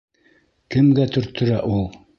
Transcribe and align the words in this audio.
Кемгә 0.75 1.07
төрттөрә 1.17 1.63
ул? 1.77 1.89